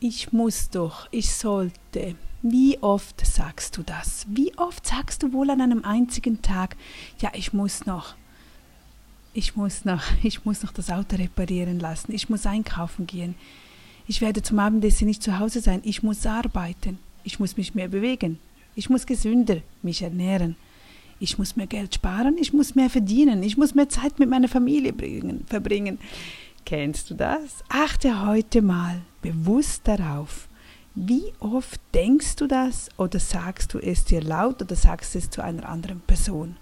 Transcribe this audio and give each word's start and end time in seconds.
ich 0.00 0.32
muss 0.32 0.70
doch, 0.70 1.08
ich 1.10 1.32
sollte. 1.32 2.14
Wie 2.42 2.78
oft 2.80 3.26
sagst 3.26 3.76
du 3.76 3.82
das? 3.82 4.24
Wie 4.28 4.56
oft 4.56 4.86
sagst 4.86 5.22
du 5.22 5.32
wohl 5.32 5.50
an 5.50 5.60
einem 5.60 5.84
einzigen 5.84 6.40
Tag, 6.40 6.76
ja, 7.18 7.32
ich 7.34 7.52
muss 7.52 7.84
noch, 7.84 8.14
ich 9.34 9.56
muss 9.56 9.84
noch, 9.84 10.02
ich 10.22 10.44
muss 10.44 10.62
noch 10.62 10.72
das 10.72 10.90
Auto 10.90 11.16
reparieren 11.16 11.80
lassen, 11.80 12.12
ich 12.12 12.28
muss 12.28 12.46
einkaufen 12.46 13.06
gehen, 13.08 13.34
ich 14.06 14.20
werde 14.20 14.42
zum 14.42 14.58
Abendessen 14.60 15.08
nicht 15.08 15.22
zu 15.22 15.38
Hause 15.38 15.60
sein, 15.60 15.80
ich 15.82 16.02
muss 16.04 16.24
arbeiten, 16.26 16.98
ich 17.24 17.40
muss 17.40 17.56
mich 17.56 17.74
mehr 17.74 17.88
bewegen, 17.88 18.38
ich 18.76 18.88
muss 18.88 19.04
gesünder 19.04 19.58
mich 19.82 20.02
ernähren, 20.02 20.54
ich 21.18 21.38
muss 21.38 21.56
mehr 21.56 21.66
Geld 21.66 21.96
sparen, 21.96 22.36
ich 22.38 22.52
muss 22.52 22.76
mehr 22.76 22.88
verdienen, 22.88 23.42
ich 23.42 23.56
muss 23.56 23.74
mehr 23.74 23.88
Zeit 23.88 24.20
mit 24.20 24.30
meiner 24.30 24.48
Familie 24.48 24.92
bringen, 24.92 25.44
verbringen. 25.48 25.98
Kennst 26.68 27.08
du 27.08 27.14
das? 27.14 27.64
Achte 27.70 28.26
heute 28.26 28.60
mal 28.60 29.00
bewusst 29.22 29.88
darauf. 29.88 30.48
Wie 30.94 31.32
oft 31.40 31.80
denkst 31.94 32.36
du 32.36 32.46
das 32.46 32.90
oder 32.98 33.18
sagst 33.18 33.72
du 33.72 33.78
es 33.78 34.04
dir 34.04 34.20
laut 34.20 34.60
oder 34.60 34.76
sagst 34.76 35.16
es 35.16 35.30
zu 35.30 35.42
einer 35.42 35.66
anderen 35.66 36.00
Person? 36.00 36.58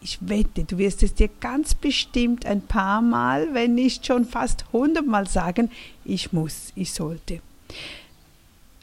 Ich 0.00 0.20
wette, 0.20 0.62
du 0.62 0.78
wirst 0.78 1.02
es 1.02 1.12
dir 1.12 1.28
ganz 1.40 1.74
bestimmt 1.74 2.46
ein 2.46 2.60
paar 2.60 3.02
Mal, 3.02 3.52
wenn 3.52 3.74
nicht 3.74 4.06
schon 4.06 4.26
fast 4.26 4.64
hundertmal 4.72 5.26
sagen, 5.26 5.72
ich 6.04 6.32
muss, 6.32 6.70
ich 6.76 6.92
sollte. 6.92 7.40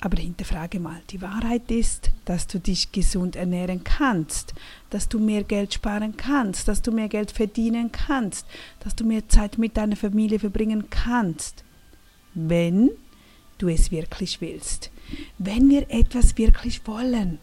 Aber 0.01 0.17
hinterfrage 0.17 0.81
mal, 0.81 1.01
die 1.09 1.21
Wahrheit 1.21 1.71
ist, 1.71 2.11
dass 2.25 2.47
du 2.47 2.59
dich 2.59 2.91
gesund 2.91 3.35
ernähren 3.35 3.83
kannst, 3.83 4.53
dass 4.89 5.09
du 5.09 5.19
mehr 5.19 5.43
Geld 5.43 5.73
sparen 5.73 6.15
kannst, 6.17 6.67
dass 6.67 6.81
du 6.81 6.91
mehr 6.91 7.09
Geld 7.09 7.31
verdienen 7.31 7.91
kannst, 7.91 8.45
dass 8.79 8.95
du 8.95 9.03
mehr 9.03 9.27
Zeit 9.29 9.57
mit 9.57 9.77
deiner 9.77 9.95
Familie 9.95 10.39
verbringen 10.39 10.89
kannst, 10.89 11.63
wenn 12.33 12.91
du 13.57 13.67
es 13.67 13.91
wirklich 13.91 14.41
willst. 14.41 14.91
Wenn 15.37 15.69
wir 15.69 15.89
etwas 15.89 16.37
wirklich 16.37 16.85
wollen 16.87 17.39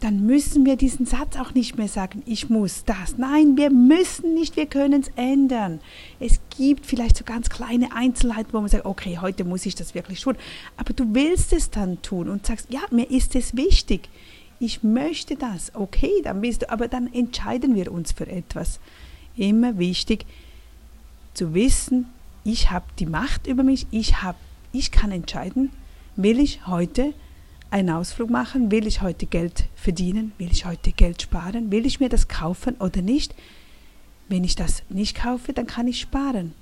dann 0.00 0.24
müssen 0.24 0.64
wir 0.64 0.76
diesen 0.76 1.04
Satz 1.04 1.36
auch 1.36 1.52
nicht 1.52 1.76
mehr 1.76 1.88
sagen, 1.88 2.22
ich 2.24 2.48
muss 2.48 2.84
das. 2.84 3.18
Nein, 3.18 3.58
wir 3.58 3.70
müssen 3.70 4.32
nicht, 4.32 4.56
wir 4.56 4.64
können 4.64 5.02
es 5.02 5.10
ändern. 5.14 5.80
Es 6.18 6.40
gibt 6.56 6.86
vielleicht 6.86 7.18
so 7.18 7.24
ganz 7.24 7.50
kleine 7.50 7.94
Einzelheiten, 7.94 8.52
wo 8.52 8.60
man 8.60 8.70
sagt, 8.70 8.86
okay, 8.86 9.18
heute 9.20 9.44
muss 9.44 9.66
ich 9.66 9.74
das 9.74 9.94
wirklich 9.94 10.22
tun. 10.22 10.36
Aber 10.78 10.94
du 10.94 11.14
willst 11.14 11.52
es 11.52 11.68
dann 11.68 12.00
tun 12.00 12.30
und 12.30 12.46
sagst, 12.46 12.68
ja, 12.70 12.80
mir 12.90 13.10
ist 13.10 13.36
es 13.36 13.56
wichtig. 13.56 14.08
Ich 14.58 14.82
möchte 14.82 15.36
das. 15.36 15.74
Okay, 15.74 16.22
dann 16.24 16.40
bist 16.40 16.62
du, 16.62 16.70
aber 16.70 16.88
dann 16.88 17.12
entscheiden 17.12 17.74
wir 17.74 17.92
uns 17.92 18.12
für 18.12 18.26
etwas. 18.26 18.80
Immer 19.36 19.78
wichtig 19.78 20.24
zu 21.34 21.52
wissen, 21.52 22.06
ich 22.42 22.70
habe 22.70 22.86
die 22.98 23.06
Macht 23.06 23.46
über 23.46 23.62
mich, 23.62 23.86
ich, 23.90 24.22
hab, 24.22 24.36
ich 24.72 24.90
kann 24.90 25.12
entscheiden, 25.12 25.70
will 26.16 26.38
ich 26.38 26.66
heute 26.66 27.12
einen 27.70 27.90
Ausflug 27.90 28.30
machen? 28.30 28.70
Will 28.70 28.86
ich 28.86 29.02
heute 29.02 29.26
Geld 29.26 29.64
verdienen? 29.74 30.32
Will 30.38 30.50
ich 30.50 30.66
heute 30.66 30.92
Geld 30.92 31.22
sparen? 31.22 31.70
Will 31.70 31.86
ich 31.86 32.00
mir 32.00 32.08
das 32.08 32.28
kaufen 32.28 32.76
oder 32.76 33.02
nicht? 33.02 33.34
Wenn 34.28 34.44
ich 34.44 34.56
das 34.56 34.82
nicht 34.88 35.16
kaufe, 35.16 35.52
dann 35.52 35.66
kann 35.66 35.88
ich 35.88 36.00
sparen. 36.00 36.54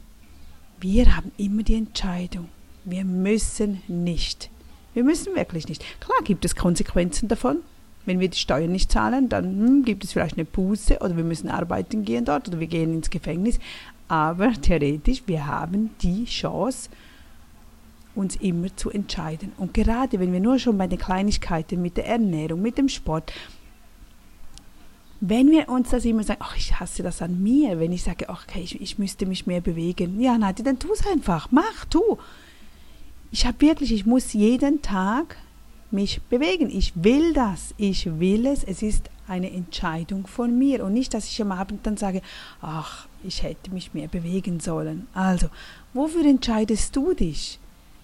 Wir 0.81 1.17
haben 1.17 1.33
immer 1.37 1.63
die 1.63 1.75
Entscheidung. 1.75 2.49
Wir 2.85 3.05
müssen 3.05 3.83
nicht. 3.89 4.51
Wir 4.95 5.05
müssen 5.05 5.35
wirklich 5.35 5.69
nicht. 5.69 5.85
Klar 6.01 6.19
gibt 6.25 6.45
es 6.45 6.57
Konsequenzen 6.57 7.29
davon. 7.29 7.59
Wenn 8.07 8.21
wir 8.21 8.29
die 8.29 8.39
Steuern 8.39 8.73
nicht 8.73 8.91
zahlen, 8.91 9.29
dann 9.29 9.45
hm, 9.45 9.85
gibt 9.85 10.05
es 10.05 10.13
vielleicht 10.13 10.37
eine 10.37 10.47
Buße 10.47 11.01
oder 11.01 11.17
wir 11.17 11.25
müssen 11.25 11.51
arbeiten 11.51 12.05
gehen 12.05 12.25
dort 12.25 12.49
oder 12.49 12.59
wir 12.59 12.67
gehen 12.67 12.95
ins 12.95 13.11
Gefängnis. 13.11 13.59
Aber 14.09 14.53
theoretisch, 14.53 15.25
wir 15.27 15.47
haben 15.47 15.91
die 16.01 16.25
Chance, 16.25 16.89
uns 18.19 18.37
immer 18.37 18.75
zu 18.77 18.91
entscheiden. 18.91 19.53
Und 19.57 19.73
gerade 19.73 20.19
wenn 20.19 20.33
wir 20.33 20.41
nur 20.41 20.59
schon 20.59 20.77
bei 20.77 20.89
den 20.89 20.99
Kleinigkeiten 20.99 21.81
mit 21.81 21.97
der 21.97 22.07
Ernährung, 22.07 22.61
mit 22.61 22.77
dem 22.77 22.89
Sport, 22.89 23.33
wenn 25.21 25.51
wir 25.51 25.69
uns 25.69 25.91
das 25.91 26.05
immer 26.05 26.23
sagen, 26.23 26.41
ach, 26.43 26.57
ich 26.57 26.79
hasse 26.79 27.03
das 27.03 27.23
an 27.23 27.43
mir, 27.43 27.81
wenn 27.81 27.93
ich 27.93 28.03
sage, 28.03 28.29
ach, 28.29 28.45
okay, 28.49 28.61
ich, 28.61 28.81
ich 28.81 28.99
müsste 28.99 29.27
mich 29.27 29.47
mehr 29.47 29.61
bewegen. 29.61 30.21
Ja, 30.21 30.39
Nadja, 30.39 30.65
dann 30.65 30.79
tu 30.79 30.93
es 30.93 31.07
einfach. 31.07 31.49
Mach, 31.51 31.85
tu. 31.87 32.19
Ich 33.31 33.47
habe 33.47 33.61
wirklich, 33.61 33.93
ich 33.93 34.07
muss 34.07 34.33
jeden 34.33 34.81
Tag 34.83 35.37
mich 35.91 36.21
bewegen. 36.23 36.71
Ich 36.71 36.93
will 36.95 37.33
das. 37.33 37.75
Ich 37.79 38.07
will 38.21 38.47
es. 38.47 38.63
Es 38.63 38.83
ist 38.83 39.11
eine 39.27 39.51
Entscheidung 39.51 40.27
von 40.27 40.57
mir. 40.57 40.85
Und 40.85 40.95
nicht, 40.95 41.15
dass 41.15 41.29
ich 41.29 41.43
am 41.43 41.53
Abend 41.53 41.87
dann 41.87 41.97
sage, 41.97 42.23
ach, 42.61 43.09
ich 43.25 43.43
hätte 43.43 43.73
mich 43.73 43.95
mehr 43.95 44.09
bewegen 44.09 44.61
sollen. 44.61 45.09
Also, 45.15 45.49
wofür 45.95 46.25
entscheidest 46.25 46.95
du 46.95 47.13
dich? 47.13 47.59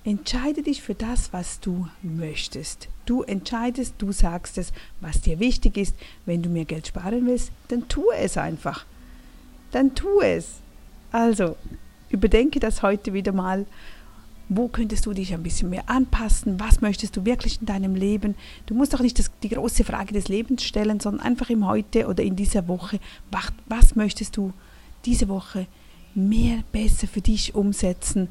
Entscheide 0.07 0.63
dich 0.63 0.83
für 0.83 0.95
das, 0.95 1.33
was 1.33 1.61
du 1.61 1.89
möchtest. 2.03 2.89
Du 3.07 3.23
entscheidest, 3.23 3.95
du 3.97 4.13
sagst 4.13 4.59
es, 4.59 4.71
was 5.01 5.23
dir 5.23 5.41
wichtig 5.41 5.79
ist. 5.79 5.97
Wenn 6.27 6.43
du 6.43 6.51
mehr 6.51 6.67
Geld 6.67 6.87
sparen 6.87 7.27
willst, 7.27 7.51
dann 7.69 7.89
tu 7.89 8.05
es 8.15 8.37
einfach. 8.37 8.85
Dann 9.71 9.95
tu 9.95 10.21
es. 10.21 10.61
Also, 11.11 11.57
überdenke 12.11 12.61
das 12.61 12.83
heute 12.83 13.15
wieder 13.15 13.33
mal. 13.33 13.65
Wo 14.51 14.69
könntest 14.69 15.07
du 15.07 15.15
dich 15.15 15.33
ein 15.33 15.43
bisschen 15.43 15.71
mehr 15.71 15.89
anpassen? 15.89 16.61
Was 16.61 16.83
möchtest 16.83 17.17
du 17.17 17.25
wirklich 17.25 17.61
in 17.61 17.67
deinem 17.67 17.95
Leben? 17.95 18.35
Du 18.67 18.75
musst 18.75 18.95
auch 18.95 19.01
nicht 19.01 19.19
das, 19.19 19.31
die 19.43 19.49
große 19.49 19.85
Frage 19.85 20.13
des 20.13 20.29
Lebens 20.29 20.65
stellen, 20.65 21.01
sondern 21.01 21.25
einfach 21.25 21.49
im 21.49 21.67
Heute 21.67 22.09
oder 22.09 22.23
in 22.23 22.37
dieser 22.37 22.69
Woche. 22.69 23.01
Was, 23.31 23.47
was 23.67 23.97
möchtest 23.97 24.37
du 24.37 24.53
diese 25.07 25.29
Woche 25.29 25.67
mehr, 26.15 26.63
besser 26.73 27.07
für 27.07 27.23
dich 27.23 27.55
umsetzen? 27.55 28.29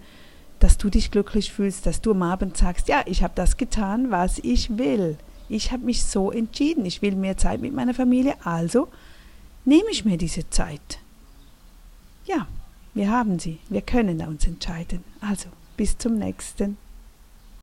Dass 0.63 0.77
du 0.77 0.89
dich 0.89 1.11
glücklich 1.11 1.51
fühlst, 1.51 1.85
dass 1.85 1.99
du 1.99 2.11
am 2.11 2.23
Abend 2.23 2.55
sagst, 2.55 2.87
ja, 2.87 3.03
ich 3.05 3.21
habe 3.21 3.33
das 3.35 3.57
getan, 3.57 4.11
was 4.11 4.39
ich 4.39 4.77
will. 4.77 5.17
Ich 5.49 5.73
habe 5.73 5.83
mich 5.83 6.05
so 6.05 6.31
entschieden, 6.31 6.85
ich 6.85 7.01
will 7.01 7.15
mehr 7.15 7.35
Zeit 7.35 7.59
mit 7.59 7.73
meiner 7.73 7.93
Familie, 7.93 8.35
also 8.45 8.87
nehme 9.65 9.89
ich 9.91 10.05
mir 10.05 10.17
diese 10.17 10.49
Zeit. 10.49 10.99
Ja, 12.23 12.47
wir 12.93 13.11
haben 13.11 13.39
sie, 13.39 13.59
wir 13.67 13.81
können 13.81 14.21
uns 14.21 14.47
entscheiden. 14.47 15.03
Also, 15.19 15.49
bis 15.75 15.97
zum 15.97 16.17
nächsten 16.17 16.77